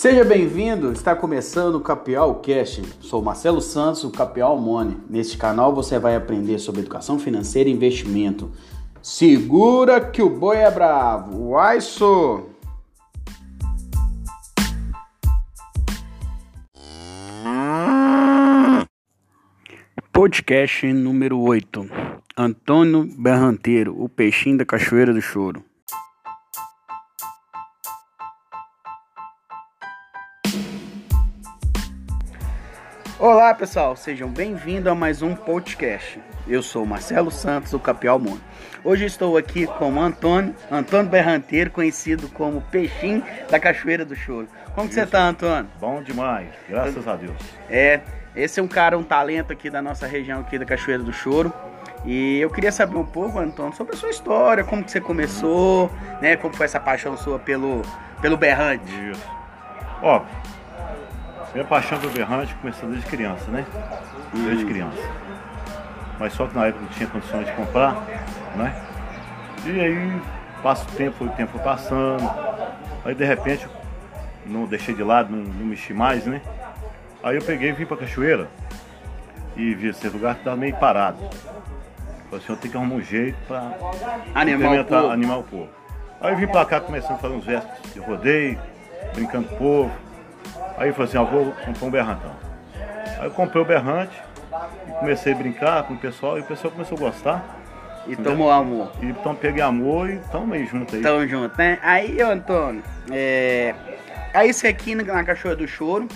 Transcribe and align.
Seja 0.00 0.24
bem-vindo, 0.24 0.92
está 0.92 1.14
começando 1.14 1.74
o 1.74 1.80
Capial 1.82 2.36
Cash. 2.36 2.80
Sou 3.00 3.20
Marcelo 3.20 3.60
Santos, 3.60 4.02
o 4.02 4.10
Capial 4.10 4.58
Money. 4.58 4.96
Neste 5.10 5.36
canal 5.36 5.74
você 5.74 5.98
vai 5.98 6.16
aprender 6.16 6.58
sobre 6.58 6.80
educação 6.80 7.18
financeira 7.18 7.68
e 7.68 7.72
investimento. 7.74 8.50
Segura 9.02 10.00
que 10.00 10.22
o 10.22 10.30
boi 10.30 10.56
é 10.56 10.70
bravo. 10.70 11.50
Vai, 11.50 11.82
sou! 11.82 12.48
Podcast 20.10 20.90
número 20.94 21.38
8. 21.38 21.86
Antônio 22.38 23.06
Berranteiro, 23.18 24.02
o 24.02 24.08
peixinho 24.08 24.56
da 24.56 24.64
Cachoeira 24.64 25.12
do 25.12 25.20
Choro. 25.20 25.62
Olá 33.32 33.54
pessoal, 33.54 33.94
sejam 33.94 34.28
bem-vindos 34.28 34.88
a 34.90 34.94
mais 34.94 35.22
um 35.22 35.36
podcast. 35.36 36.20
Eu 36.48 36.64
sou 36.64 36.84
Marcelo 36.84 37.30
Santos, 37.30 37.72
o 37.72 37.78
Capial 37.78 38.18
Mundo. 38.18 38.40
Hoje 38.82 39.04
estou 39.04 39.36
aqui 39.36 39.68
com 39.68 39.92
o 39.92 40.00
Antônio, 40.00 40.52
Antônio 40.68 41.08
Berranteiro, 41.08 41.70
conhecido 41.70 42.28
como 42.30 42.60
Peixinho 42.60 43.22
da 43.48 43.60
Cachoeira 43.60 44.04
do 44.04 44.16
Choro. 44.16 44.48
Como 44.74 44.88
que 44.88 44.94
você 44.94 45.06
tá, 45.06 45.28
Antônio? 45.28 45.70
Bom 45.78 46.02
demais, 46.02 46.48
graças 46.68 47.06
a 47.06 47.14
Deus. 47.14 47.36
É, 47.70 48.00
esse 48.34 48.58
é 48.58 48.62
um 48.64 48.66
cara, 48.66 48.98
um 48.98 49.04
talento 49.04 49.52
aqui 49.52 49.70
da 49.70 49.80
nossa 49.80 50.08
região 50.08 50.40
aqui 50.40 50.58
da 50.58 50.64
Cachoeira 50.64 51.04
do 51.04 51.12
Choro. 51.12 51.52
E 52.04 52.40
eu 52.40 52.50
queria 52.50 52.72
saber 52.72 52.96
um 52.96 53.06
pouco, 53.06 53.38
Antônio, 53.38 53.76
sobre 53.76 53.94
a 53.94 53.96
sua 53.96 54.10
história, 54.10 54.64
como 54.64 54.82
que 54.82 54.90
você 54.90 55.00
começou, 55.00 55.88
né? 56.20 56.36
Como 56.36 56.52
foi 56.52 56.66
essa 56.66 56.80
paixão 56.80 57.16
sua 57.16 57.38
pelo, 57.38 57.82
pelo 58.20 58.36
berrante? 58.36 58.90
Isso. 59.08 59.24
Ó, 60.02 60.24
minha 61.52 61.64
paixão 61.64 61.98
pelo 61.98 62.12
berrante 62.12 62.54
começou 62.56 62.88
desde 62.88 63.06
criança, 63.08 63.50
né? 63.50 63.66
Desde 64.32 64.64
criança. 64.64 64.98
Mas 66.18 66.32
só 66.34 66.46
que 66.46 66.56
na 66.56 66.66
época 66.66 66.82
não 66.82 66.90
tinha 66.90 67.08
condições 67.08 67.46
de 67.46 67.52
comprar, 67.52 67.94
né? 68.56 68.82
E 69.64 69.80
aí 69.80 70.22
passa 70.62 70.84
o 70.84 70.92
tempo, 70.92 71.24
o 71.24 71.28
tempo 71.30 71.52
foi 71.52 71.60
passando. 71.62 72.30
Aí 73.04 73.14
de 73.14 73.24
repente 73.24 73.66
não 74.46 74.64
deixei 74.66 74.94
de 74.94 75.02
lado, 75.02 75.34
não, 75.34 75.42
não 75.42 75.66
mexi 75.66 75.92
mais, 75.92 76.26
né? 76.26 76.40
Aí 77.22 77.36
eu 77.36 77.42
peguei 77.42 77.70
e 77.70 77.72
vim 77.72 77.86
pra 77.86 77.96
cachoeira 77.96 78.48
e 79.56 79.74
vi 79.74 79.88
esse 79.88 80.08
lugar 80.08 80.36
que 80.36 80.44
tava 80.44 80.56
meio 80.56 80.76
parado. 80.76 81.18
Falei 82.30 82.44
assim, 82.44 82.52
eu 82.52 82.56
tenho 82.56 82.72
que 82.72 82.76
arrumar 82.76 82.94
um 82.94 83.02
jeito 83.02 83.36
pra 83.46 83.72
Animar 84.34 84.80
o 84.80 84.84
povo. 84.84 85.10
animar 85.10 85.38
o 85.38 85.42
povo. 85.42 85.68
Aí 86.20 86.32
eu 86.32 86.36
vim 86.36 86.46
pra 86.46 86.64
cá 86.64 86.80
começando 86.80 87.16
a 87.16 87.18
fazer 87.18 87.34
uns 87.34 87.44
versos 87.44 87.70
de 87.92 87.98
rodeio, 87.98 88.58
brincando 89.14 89.48
com 89.48 89.54
o 89.54 89.58
povo. 89.58 90.09
Aí 90.80 90.88
eu 90.88 90.94
falei 90.94 91.08
assim, 91.08 91.18
eu 91.18 91.26
vou 91.26 91.52
comprar 91.64 91.86
um 91.86 91.90
berrantão. 91.90 92.32
Aí 93.20 93.26
eu 93.26 93.30
comprei 93.30 93.62
o 93.62 93.64
berrante 93.64 94.20
comecei 95.00 95.32
a 95.32 95.36
brincar 95.36 95.82
com 95.84 95.94
o 95.94 95.96
pessoal 95.96 96.38
e 96.38 96.42
o 96.42 96.44
pessoal 96.44 96.72
começou 96.72 96.96
a 96.96 97.00
gostar. 97.00 97.56
E 98.06 98.16
tomou 98.16 98.50
amor. 98.50 98.90
E 99.00 99.06
então 99.06 99.34
peguei 99.34 99.62
amor 99.62 100.08
e 100.10 100.14
estamos 100.16 100.56
aí 100.56 100.66
junto 100.66 100.96
aí. 100.96 101.02
Tamo 101.02 101.26
junto, 101.26 101.56
né? 101.56 101.78
Aí, 101.82 102.22
ô, 102.22 102.30
Antônio, 102.30 102.82
é... 103.10 103.74
aí 104.32 104.52
você 104.52 104.68
aqui 104.68 104.94
na 104.94 105.24
Cachoeira 105.24 105.56
do 105.56 105.68
Choro, 105.68 106.08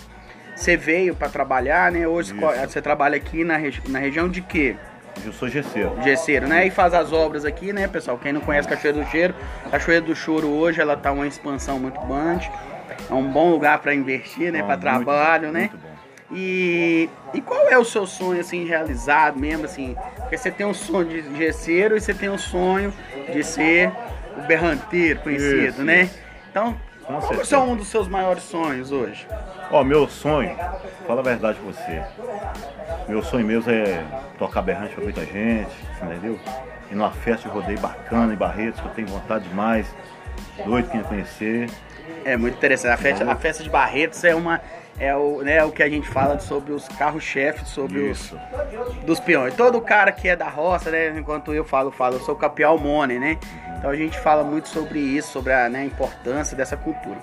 você 0.57 0.77
veio 0.77 1.15
pra 1.15 1.29
trabalhar, 1.29 1.93
né? 1.93 2.07
Hoje 2.07 2.35
Isso. 2.35 2.69
você 2.69 2.81
trabalha 2.81 3.17
aqui 3.17 3.45
na, 3.45 3.57
regi- 3.57 3.83
na 3.89 3.99
região 3.99 4.29
de 4.29 4.41
quê? 4.41 4.77
Eu 5.25 5.33
sou 5.33 5.49
gesseiro. 5.49 5.93
Gesseiro, 6.03 6.49
né? 6.49 6.67
E 6.67 6.71
faz 6.71 6.93
as 6.95 7.13
obras 7.13 7.45
aqui, 7.45 7.73
né, 7.73 7.87
pessoal? 7.87 8.19
Quem 8.19 8.33
não 8.33 8.41
conhece 8.41 8.67
Cachoeira 8.67 8.99
do 8.99 9.07
Cheiro, 9.11 9.35
Cachoeira 9.71 10.05
do 10.05 10.17
Choro 10.17 10.49
hoje 10.49 10.81
ela 10.81 10.97
tá 10.97 11.13
uma 11.13 11.27
expansão 11.27 11.79
muito 11.79 12.01
grande. 12.01 12.51
É 13.11 13.15
um 13.15 13.31
bom 13.31 13.51
lugar 13.51 13.79
pra 13.81 13.95
investir, 13.95 14.53
né? 14.53 14.63
Muito 14.63 14.81
trabalho, 14.81 15.53
né? 15.53 15.61
muito 15.61 15.77
bom. 15.79 15.95
E, 16.33 17.09
e 17.33 17.41
qual 17.41 17.69
é 17.69 17.79
o 17.79 17.85
seu 17.85 18.07
sonho, 18.07 18.41
assim, 18.41 18.65
realizado 18.65 19.39
mesmo, 19.39 19.67
assim? 19.67 19.97
Porque 20.17 20.37
você 20.37 20.51
tem 20.51 20.67
um 20.67 20.75
sonho 20.75 21.07
de 21.23 21.37
gesseiro 21.37 21.97
e 21.97 22.01
você 22.01 22.15
tem 22.15 22.29
um 22.29 22.39
sonho 22.39 22.93
de 23.33 23.43
ser 23.45 23.93
o 24.37 24.43
berranteiro 24.43 25.21
conhecido, 25.21 25.67
Isso, 25.69 25.83
né? 25.85 26.03
isso. 26.03 26.19
Então, 26.51 26.77
Com 27.07 27.21
qual 27.21 27.45
são 27.45 27.71
um 27.73 27.77
dos 27.77 27.89
seus 27.89 28.09
maiores 28.09 28.43
sonhos 28.43 28.91
hoje? 28.91 29.27
Ó, 29.71 29.85
meu 29.85 30.09
sonho, 30.09 30.57
fala 31.07 31.21
a 31.21 31.25
verdade 31.25 31.59
com 31.61 31.71
você. 31.71 32.03
Meu 33.07 33.23
sonho 33.23 33.47
mesmo 33.47 33.71
é 33.71 34.03
tocar 34.39 34.63
berrante 34.63 34.95
pra 34.95 35.05
muita 35.05 35.25
gente, 35.27 35.71
entendeu? 36.03 36.41
Ir 36.91 36.95
numa 36.95 37.11
festa 37.11 37.49
de 37.49 37.55
rodeio 37.55 37.79
bacana 37.79 38.33
em 38.33 38.37
Barretos, 38.37 38.81
que 38.81 38.87
eu 38.87 38.93
tenho 38.93 39.09
vontade 39.09 39.47
demais. 39.49 39.87
Doido 40.65 40.91
quem 40.91 41.01
ia 41.01 41.07
conhecer. 41.07 41.71
É 42.25 42.37
muito 42.37 42.57
interessante. 42.57 42.93
A 42.93 42.97
festa, 42.97 43.31
a 43.31 43.37
festa 43.37 43.63
de 43.63 43.71
Barretos 43.71 44.23
é 44.25 44.35
uma... 44.35 44.61
É 44.97 45.13
o, 45.17 45.43
né, 45.43 45.65
o 45.65 45.73
que 45.73 45.83
a 45.83 45.89
gente 45.89 46.07
fala 46.09 46.39
sobre 46.39 46.73
os 46.73 46.87
carros-chefes, 46.87 47.67
sobre 47.67 47.99
os, 47.99 48.17
Isso. 48.21 48.39
dos 49.05 49.19
peões. 49.19 49.53
Todo 49.55 49.81
cara 49.81 50.13
que 50.13 50.29
é 50.29 50.37
da 50.37 50.49
roça, 50.49 50.89
né? 50.89 51.13
Enquanto 51.19 51.53
eu 51.53 51.65
falo, 51.65 51.91
falo, 51.91 52.15
eu 52.15 52.21
sou 52.21 52.37
capial 52.37 52.79
money, 52.79 53.19
né? 53.19 53.37
Então 53.77 53.91
a 53.91 53.97
gente 53.97 54.17
fala 54.21 54.45
muito 54.45 54.69
sobre 54.69 55.01
isso, 55.01 55.33
sobre 55.33 55.53
a 55.53 55.69
né, 55.69 55.85
importância 55.85 56.57
dessa 56.57 56.77
cultura. 56.77 57.17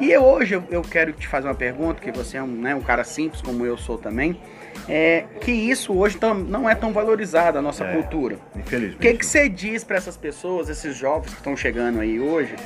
E 0.00 0.10
eu, 0.10 0.24
hoje 0.24 0.54
eu, 0.54 0.64
eu 0.72 0.82
quero 0.82 1.12
te 1.12 1.28
fazer 1.28 1.46
uma 1.46 1.54
pergunta, 1.54 2.00
que 2.02 2.10
você 2.10 2.36
é 2.36 2.42
um, 2.42 2.48
né, 2.48 2.74
um 2.74 2.80
cara 2.80 3.04
simples, 3.04 3.40
como 3.40 3.64
eu 3.64 3.78
sou 3.78 3.96
também, 3.96 4.40
é 4.88 5.22
que 5.40 5.52
isso 5.52 5.96
hoje 5.96 6.16
tam- 6.16 6.34
não 6.34 6.68
é 6.68 6.74
tão 6.74 6.92
valorizado, 6.92 7.58
a 7.58 7.62
nossa 7.62 7.84
É, 7.84 7.92
cultura. 7.94 8.38
Infelizmente. 8.56 8.96
O 8.96 8.98
que, 8.98 9.14
que 9.14 9.24
você 9.24 9.48
diz 9.48 9.84
para 9.84 9.96
essas 9.96 10.16
pessoas, 10.16 10.68
esses 10.68 10.96
jovens 10.96 11.30
que 11.30 11.36
estão 11.38 11.56
chegando 11.56 12.00
aí 12.00 12.18
hoje, 12.18 12.56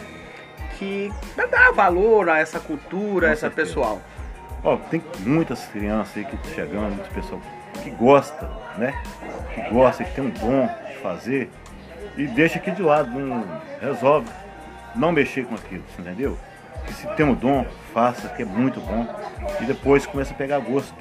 que 0.79 1.13
dar 1.51 1.73
valor 1.73 2.29
a 2.29 2.39
essa 2.39 2.61
cultura, 2.61 3.29
a 3.29 3.31
essa 3.33 3.43
certeza. 3.43 3.69
pessoal? 3.69 4.01
Ó, 4.63 4.77
tem 4.77 5.03
muitas 5.21 5.67
crianças 5.67 6.17
aí 6.17 6.25
que 6.25 6.35
estão 6.35 6.53
chegando, 6.53 6.95
muitas 6.95 7.13
pessoas 7.13 7.41
que 7.83 7.91
gosta, 7.91 8.49
né? 8.77 9.01
Que 9.55 9.71
gosta, 9.71 10.05
que 10.05 10.15
tem 10.15 10.25
um 10.25 10.31
dom 10.31 10.69
de 10.89 10.97
fazer 10.99 11.51
e 12.17 12.27
deixa 12.27 12.59
aqui 12.59 12.71
de 12.71 12.83
lado, 12.83 13.11
não 13.11 13.45
resolve 13.81 14.29
não 14.95 15.13
mexer 15.13 15.47
com 15.47 15.55
aquilo, 15.55 15.85
entendeu? 15.99 16.37
Que 16.87 16.93
se 16.93 17.07
tem 17.15 17.25
um 17.25 17.35
dom, 17.35 17.65
faça, 17.93 18.29
que 18.29 18.43
é 18.43 18.45
muito 18.45 18.81
bom. 18.81 19.07
E 19.61 19.65
depois 19.65 20.07
começa 20.07 20.33
a 20.33 20.37
pegar 20.37 20.59
gosto. 20.59 20.95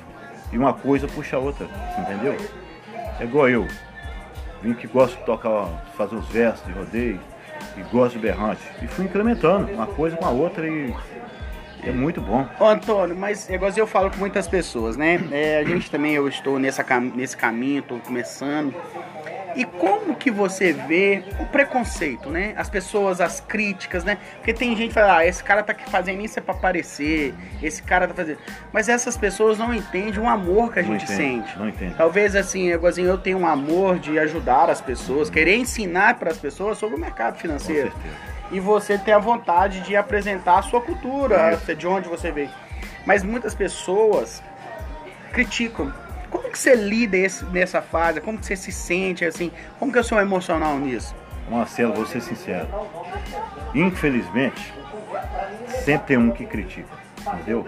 E 0.51 0.57
uma 0.57 0.73
coisa 0.73 1.07
puxa 1.07 1.37
a 1.37 1.39
outra, 1.39 1.67
entendeu? 1.97 2.35
É 3.19 3.23
igual 3.23 3.49
eu. 3.49 3.67
Vim 4.61 4.73
que 4.73 4.87
gosto 4.87 5.17
de 5.17 5.25
tocar, 5.25 5.85
fazer 5.95 6.15
os 6.15 6.27
versos 6.29 6.65
de 6.65 6.71
rodeio 6.71 7.19
e 7.75 7.81
gosto 7.91 8.13
de 8.13 8.19
berrante. 8.19 8.61
E 8.81 8.87
fui 8.87 9.05
incrementando 9.05 9.71
uma 9.71 9.87
coisa 9.87 10.15
com 10.15 10.25
a 10.25 10.29
outra 10.29 10.67
e 10.67 10.93
é 11.83 11.91
muito 11.91 12.19
bom. 12.19 12.47
Ô 12.59 12.65
Antônio, 12.65 13.15
mas 13.15 13.49
igual 13.49 13.71
eu 13.75 13.87
falo 13.87 14.09
com 14.11 14.17
muitas 14.17 14.47
pessoas, 14.47 14.97
né? 14.97 15.19
É, 15.31 15.57
a 15.59 15.63
gente 15.63 15.89
também, 15.89 16.13
eu 16.13 16.27
estou 16.27 16.59
nessa, 16.59 16.83
nesse 16.99 17.37
caminho, 17.37 17.79
estou 17.79 17.99
começando. 17.99 18.73
E 19.57 19.65
como 19.65 20.15
que 20.15 20.29
você 20.29 20.71
vê 20.71 21.23
o 21.39 21.45
preconceito, 21.47 22.29
né? 22.29 22.53
As 22.55 22.69
pessoas, 22.69 23.19
as 23.19 23.39
críticas, 23.39 24.03
né? 24.03 24.19
Porque 24.35 24.53
tem 24.53 24.75
gente 24.77 24.89
que 24.89 24.93
fala, 24.93 25.17
ah, 25.17 25.25
esse 25.25 25.43
cara 25.43 25.63
tá 25.63 25.71
aqui 25.71 25.89
fazendo 25.89 26.23
isso 26.23 26.37
é 26.37 26.41
pra 26.43 26.53
aparecer, 26.53 27.33
esse 27.61 27.81
cara 27.81 28.07
tá 28.07 28.13
fazendo. 28.13 28.37
Mas 28.71 28.87
essas 28.87 29.17
pessoas 29.17 29.57
não 29.57 29.73
entendem 29.73 30.19
o 30.19 30.29
amor 30.29 30.71
que 30.71 30.77
a 30.79 30.83
Não 30.83 30.91
gente 30.91 31.11
entende, 31.11 31.47
sente. 31.47 31.57
não 31.57 31.67
entende. 31.67 31.95
Talvez 31.95 32.35
assim, 32.35 32.69
igualzinho 32.71 33.07
eu 33.07 33.17
tenho 33.17 33.39
um 33.39 33.47
amor 33.47 33.97
de 33.97 34.19
ajudar 34.19 34.69
as 34.69 34.79
pessoas, 34.79 35.27
querer 35.27 35.57
ensinar 35.57 36.19
para 36.19 36.29
as 36.29 36.37
pessoas 36.37 36.77
sobre 36.77 36.95
o 36.95 36.99
mercado 36.99 37.39
financeiro. 37.39 37.89
Com 37.89 37.99
certeza. 37.99 38.37
E 38.51 38.59
você 38.59 38.95
ter 38.97 39.11
a 39.13 39.17
vontade 39.19 39.81
de 39.81 39.95
apresentar 39.95 40.59
a 40.59 40.61
sua 40.61 40.81
cultura, 40.81 41.53
Isso. 41.53 41.73
de 41.75 41.87
onde 41.87 42.07
você 42.07 42.31
veio. 42.31 42.51
Mas 43.07 43.23
muitas 43.23 43.55
pessoas 43.55 44.43
criticam. 45.33 45.91
Como 46.47 46.53
que 46.53 46.59
você 46.59 46.75
lida 46.75 47.17
esse- 47.17 47.43
nessa 47.45 47.81
fase? 47.81 48.21
Como 48.21 48.37
que 48.37 48.45
você 48.45 48.55
se 48.55 48.71
sente 48.71 49.25
assim? 49.25 49.51
Como 49.77 49.91
que 49.91 49.97
é 49.97 50.01
o 50.01 50.03
seu 50.03 50.17
emocional 50.17 50.79
nisso? 50.79 51.13
Marcelo, 51.49 51.93
vou 51.93 52.05
ser 52.05 52.21
sincero. 52.21 52.67
Infelizmente, 53.75 54.73
sempre 55.83 56.07
tem 56.07 56.17
um 56.17 56.31
que 56.31 56.45
critica, 56.45 56.87
entendeu? 57.33 57.67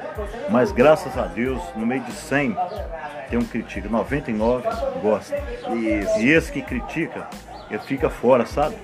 Mas 0.50 0.72
graças 0.72 1.18
a 1.18 1.26
Deus, 1.26 1.62
no 1.76 1.86
meio 1.86 2.02
de 2.04 2.14
100, 2.14 2.56
tem 3.30 3.38
um 3.38 3.42
que 3.42 3.50
critica. 3.50 3.90
99 3.90 4.64
gosta. 5.02 5.36
Isso. 5.76 6.20
E 6.20 6.30
esse 6.30 6.50
que 6.50 6.62
critica, 6.62 7.28
ele 7.70 7.80
fica 7.80 8.10
fora, 8.10 8.46
sabe? 8.46 8.76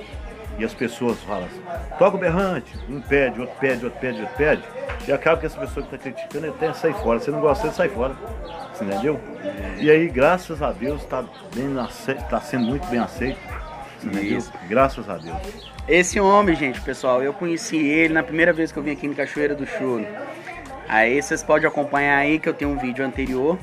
E 0.57 0.63
as 0.63 0.73
pessoas 0.73 1.19
falam 1.23 1.45
assim, 1.45 1.61
toca 1.97 2.15
o 2.15 2.19
berrante, 2.19 2.73
um 2.89 3.01
pede, 3.01 3.41
outro 3.41 3.55
pede, 3.59 3.85
outro 3.85 3.99
pede, 3.99 4.21
outro 4.21 4.35
pede. 4.37 4.63
E 5.07 5.11
acaba 5.11 5.39
que 5.39 5.45
essa 5.45 5.59
pessoa 5.59 5.85
que 5.85 5.95
está 5.95 6.09
criticando 6.09 6.47
até 6.47 6.73
sai 6.73 6.93
fora. 6.93 7.19
Se 7.19 7.29
não 7.29 7.41
gosta, 7.41 7.71
sai 7.71 7.89
fora. 7.89 8.15
Você 8.73 8.85
entendeu? 8.85 9.19
E 9.79 9.91
aí, 9.91 10.07
graças 10.07 10.61
a 10.61 10.71
Deus, 10.71 11.01
está 11.01 11.23
tá 12.29 12.41
sendo 12.41 12.65
muito 12.65 12.87
bem 12.87 12.99
aceito. 12.99 13.39
Você 13.99 14.07
entendeu? 14.07 14.37
Isso. 14.37 14.51
Graças 14.67 15.09
a 15.09 15.17
Deus. 15.17 15.37
Esse 15.87 16.19
homem, 16.19 16.55
gente, 16.55 16.81
pessoal, 16.81 17.21
eu 17.21 17.33
conheci 17.33 17.77
ele 17.77 18.13
na 18.13 18.23
primeira 18.23 18.51
vez 18.51 18.71
que 18.71 18.79
eu 18.79 18.83
vim 18.83 18.91
aqui 18.91 19.05
em 19.05 19.13
Cachoeira 19.13 19.53
do 19.53 19.67
Choro. 19.67 20.05
Aí 20.87 21.21
vocês 21.21 21.43
podem 21.43 21.67
acompanhar 21.67 22.17
aí 22.17 22.39
que 22.39 22.49
eu 22.49 22.53
tenho 22.53 22.71
um 22.71 22.77
vídeo 22.77 23.05
anterior. 23.05 23.57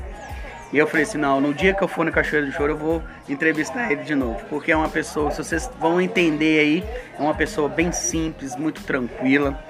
E 0.73 0.79
eu 0.79 0.87
falei 0.87 1.03
assim, 1.03 1.19
não, 1.19 1.41
no 1.41 1.53
dia 1.53 1.75
que 1.75 1.83
eu 1.83 1.89
for 1.89 2.05
na 2.05 2.11
Cachoeira 2.11 2.47
do 2.47 2.53
Choro 2.53 2.73
eu 2.73 2.79
vou 2.79 3.03
entrevistar 3.29 3.93
ele 3.93 4.03
de 4.05 4.15
novo. 4.15 4.43
Porque 4.49 4.73
é 4.73 4.77
uma 4.77 4.89
pessoa, 4.89 5.31
se 5.31 5.37
vocês 5.39 5.71
vão 5.79 6.01
entender 6.01 6.61
aí, 6.61 6.85
é 7.19 7.23
uma 7.23 7.35
pessoa 7.35 7.69
bem 7.69 7.93
simples, 7.93 8.57
muito 8.57 8.83
tranquila. 8.83 9.63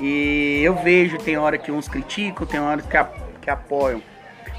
E 0.00 0.60
eu 0.62 0.76
vejo, 0.76 1.18
tem 1.18 1.36
hora 1.36 1.58
que 1.58 1.72
uns 1.72 1.88
criticam, 1.88 2.46
tem 2.46 2.60
hora 2.60 2.80
que, 2.82 2.96
a, 2.96 3.08
que 3.40 3.50
apoiam. 3.50 4.00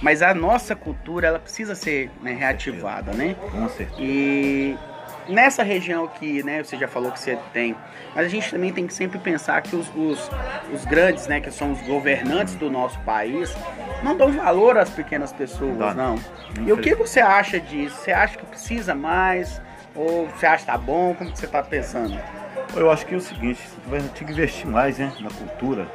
Mas 0.01 0.21
a 0.21 0.33
nossa 0.33 0.75
cultura, 0.75 1.27
ela 1.27 1.39
precisa 1.39 1.73
ser 1.75 2.11
né, 2.21 2.33
reativada, 2.33 3.13
né? 3.13 3.35
Com 3.51 3.69
certeza. 3.69 4.01
E 4.01 4.77
nessa 5.27 5.63
região 5.63 6.07
que, 6.07 6.43
né, 6.43 6.63
você 6.63 6.77
já 6.77 6.87
falou 6.87 7.11
que 7.11 7.19
você 7.19 7.37
tem, 7.53 7.75
mas 8.13 8.25
a 8.25 8.29
gente 8.29 8.49
também 8.51 8.71
tem 8.71 8.87
que 8.87 8.93
sempre 8.93 9.19
pensar 9.19 9.61
que 9.61 9.75
os, 9.75 9.87
os, 9.95 10.29
os 10.73 10.85
grandes, 10.85 11.27
né, 11.27 11.39
que 11.39 11.51
são 11.51 11.71
os 11.71 11.81
governantes 11.81 12.55
do 12.55 12.69
nosso 12.69 12.99
país, 13.01 13.55
não 14.03 14.15
dão 14.15 14.31
valor 14.31 14.77
às 14.77 14.89
pequenas 14.89 15.33
pessoas, 15.33 15.95
não. 15.95 16.15
E 16.65 16.71
o 16.71 16.77
que 16.77 16.95
você 16.95 17.19
acha 17.19 17.59
disso? 17.59 17.95
Você 17.97 18.11
acha 18.11 18.37
que 18.37 18.45
precisa 18.45 18.95
mais? 18.95 19.61
Ou 19.95 20.27
você 20.27 20.45
acha 20.45 20.65
que 20.65 20.71
tá 20.71 20.77
bom? 20.77 21.13
Como 21.15 21.31
que 21.31 21.39
você 21.39 21.47
tá 21.47 21.63
pensando? 21.63 22.19
Eu 22.75 22.91
acho 22.91 23.05
que 23.05 23.13
é 23.13 23.17
o 23.17 23.21
seguinte, 23.21 23.61
você 23.61 23.89
vai 23.89 24.01
ter 24.01 24.25
que 24.25 24.31
investir 24.31 24.67
mais 24.67 24.97
né, 24.97 25.11
na 25.19 25.29
cultura, 25.29 25.87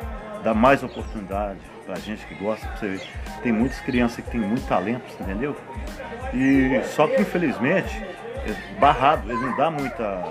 dar 0.42 0.54
mais 0.54 0.82
oportunidade 0.82 1.58
pra 1.84 1.96
gente 1.96 2.24
que 2.26 2.34
gosta, 2.34 2.66
pra 2.66 2.76
você 2.76 2.88
ver. 2.88 3.02
Tem 3.42 3.52
muitas 3.52 3.80
crianças 3.80 4.24
que 4.24 4.30
têm 4.30 4.40
muito 4.40 4.66
talento, 4.66 5.02
entendeu? 5.20 5.56
E 6.32 6.80
só 6.84 7.06
que 7.06 7.20
infelizmente, 7.20 8.02
barrado, 8.78 9.30
ele 9.30 9.40
não 9.40 9.56
dá 9.56 9.70
muita 9.70 10.24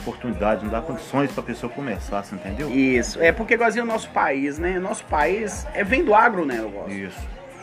oportunidade, 0.00 0.64
não 0.64 0.70
dá 0.70 0.80
condições 0.80 1.30
pra 1.32 1.42
pessoa 1.42 1.70
começar, 1.72 2.22
você 2.22 2.34
entendeu? 2.34 2.70
Isso, 2.70 3.20
é 3.20 3.32
porque 3.32 3.54
igualzinho 3.54 3.84
o 3.84 3.88
nosso 3.88 4.08
país, 4.10 4.58
né? 4.58 4.78
O 4.78 4.80
nosso 4.80 5.04
país 5.04 5.66
é, 5.74 5.82
vem 5.84 6.04
do 6.04 6.14
agronegócio. 6.14 6.90
Isso. 6.92 7.18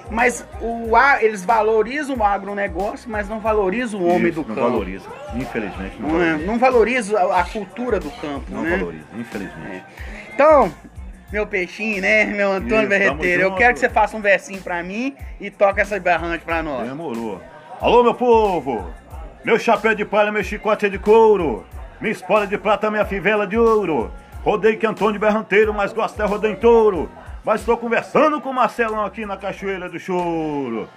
Mas 0.09 0.45
o, 0.61 0.95
a- 0.95 1.21
eles 1.21 1.43
valorizam 1.43 2.15
o 2.15 2.23
agronegócio, 2.23 3.09
mas 3.09 3.27
não 3.27 3.39
valorizam 3.39 3.99
o 3.99 4.07
homem 4.07 4.27
Isso, 4.31 4.41
do 4.41 4.47
não 4.47 4.55
campo. 4.55 4.69
valoriza. 4.69 5.09
Infelizmente 5.35 5.95
não, 5.99 6.09
Não, 6.09 6.21
é- 6.21 6.25
valoriza. 6.27 6.45
não 6.51 6.59
valoriza 6.59 7.19
a, 7.19 7.41
a 7.41 7.43
cultura 7.43 7.99
do 7.99 8.09
campo, 8.11 8.45
Não 8.49 8.61
né? 8.63 8.77
valoriza, 8.77 9.05
infelizmente. 9.17 9.83
Então, 10.33 10.71
meu 11.31 11.45
peixinho, 11.45 12.01
né? 12.01 12.23
Meu 12.25 12.51
Antônio 12.53 12.79
Isso, 12.81 12.89
Berreteiro, 12.89 13.41
eu 13.41 13.55
quero 13.55 13.73
que 13.73 13.79
você 13.81 13.89
faça 13.89 14.15
um 14.15 14.21
versinho 14.21 14.61
pra 14.61 14.81
mim 14.81 15.13
e 15.41 15.49
toque 15.51 15.81
essa 15.81 15.99
berrante 15.99 16.45
pra 16.45 16.63
nós. 16.63 16.87
Demorou. 16.87 17.41
Alô, 17.81 18.01
meu 18.03 18.13
povo! 18.13 18.87
Meu 19.43 19.57
chapéu 19.57 19.95
de 19.95 20.03
palha, 20.03 20.31
meu 20.31 20.43
chicote 20.43 20.85
é 20.85 20.89
de 20.89 20.99
couro. 20.99 21.65
Minha 21.99 22.11
espora 22.11 22.45
de 22.45 22.57
prata, 22.57 22.91
minha 22.91 23.05
fivela 23.05 23.47
de 23.47 23.57
ouro. 23.57 24.11
Rodei 24.43 24.75
que 24.75 24.85
Antônio 24.85 25.19
Berranteiro, 25.19 25.73
mas 25.73 25.93
gosto 25.93 26.21
é 26.21 26.25
rodei 26.25 26.51
em 26.51 26.55
touro. 26.55 27.09
Mas 27.43 27.61
estou 27.61 27.77
conversando 27.77 28.41
com 28.41 28.49
o 28.49 28.53
Marcelão 28.53 29.05
aqui 29.05 29.25
na 29.25 29.37
Cachoeira 29.37 29.89
do 29.89 29.99
Choro. 29.99 30.89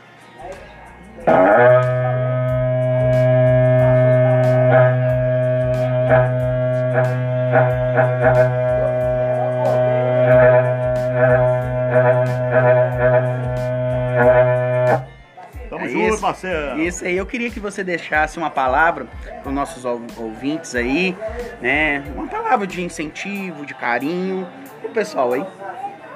É 16.47 16.77
isso. 16.79 17.05
Aí, 17.05 17.17
eu 17.17 17.27
queria 17.27 17.51
que 17.51 17.61
você 17.61 17.83
deixasse 17.85 18.39
uma 18.39 18.51
palavra 18.51 19.07
para 19.43 19.49
os 19.49 19.55
nossos 19.55 19.85
ou- 19.85 20.01
ouvintes 20.17 20.75
aí, 20.75 21.17
né? 21.61 22.05
Uma 22.15 22.27
palavra 22.27 22.67
de 22.67 22.83
incentivo, 22.83 23.65
de 23.67 23.75
carinho 23.75 24.47
pro 24.81 24.91
pessoal 24.91 25.33
aí. 25.33 25.45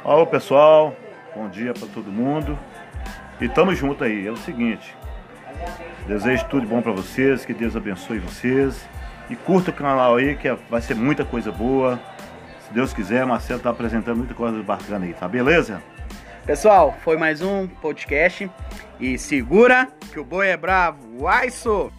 Alô 0.05 0.27
pessoal, 0.27 0.95
bom 1.35 1.49
dia 1.49 1.73
pra 1.73 1.89
todo 1.93 2.11
mundo. 2.11 2.59
E 3.41 3.49
tamo 3.49 3.75
junto 3.75 4.05
aí. 4.05 4.27
É 4.27 4.31
o 4.31 4.37
seguinte, 4.37 4.95
desejo 6.07 6.45
tudo 6.47 6.63
de 6.63 6.67
bom 6.67 6.81
pra 6.83 6.93
vocês, 6.93 7.45
que 7.45 7.53
Deus 7.55 7.75
abençoe 7.77 8.19
vocês. 8.19 8.87
E 9.31 9.35
curta 9.37 9.71
o 9.71 9.75
canal 9.75 10.17
aí, 10.17 10.37
que 10.37 10.51
vai 10.69 10.83
ser 10.83 10.95
muita 10.95 11.25
coisa 11.25 11.51
boa. 11.51 11.99
Se 12.67 12.73
Deus 12.75 12.93
quiser, 12.93 13.25
Marcelo 13.25 13.61
tá 13.61 13.71
apresentando 13.71 14.19
muita 14.19 14.35
coisa 14.35 14.63
bacana 14.63 15.07
aí, 15.07 15.15
tá 15.15 15.27
beleza? 15.27 15.83
Pessoal, 16.45 16.95
foi 17.03 17.17
mais 17.17 17.41
um 17.41 17.67
podcast 17.67 18.51
e 19.01 19.19
segura 19.19 19.89
que 20.13 20.19
o 20.21 20.25
boi 20.25 20.49
é 20.49 20.57
bravo. 20.57 20.99
Uai, 21.21 21.51
sou! 21.51 21.93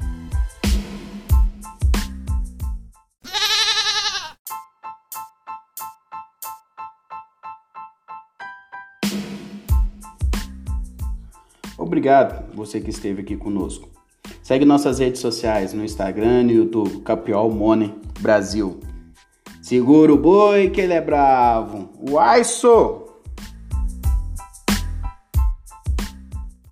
Obrigado, 11.78 12.54
você 12.56 12.82
que 12.82 12.90
esteve 12.90 13.22
aqui 13.22 13.38
conosco. 13.38 13.90
Segue 14.42 14.66
nossas 14.66 15.00
redes 15.00 15.22
sociais 15.22 15.74
no 15.74 15.84
Instagram 15.84 16.42
e 16.42 16.44
no 16.46 16.52
YouTube, 16.52 17.02
Capiol 17.02 17.52
Money 17.52 17.94
Brasil. 18.20 18.80
Segura 19.62 20.14
o 20.14 20.18
boi 20.18 20.70
que 20.70 20.82
ele 20.82 20.94
é 20.94 21.02
bravo. 21.02 21.90
Uai, 22.10 22.44
sou! 22.44 23.05